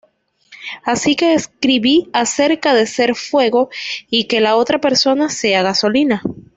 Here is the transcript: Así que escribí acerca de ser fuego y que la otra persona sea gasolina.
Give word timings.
Así 0.83 1.15
que 1.15 1.35
escribí 1.35 2.09
acerca 2.11 2.73
de 2.73 2.87
ser 2.87 3.13
fuego 3.13 3.69
y 4.09 4.23
que 4.25 4.41
la 4.41 4.55
otra 4.55 4.81
persona 4.81 5.29
sea 5.29 5.61
gasolina. 5.61 6.23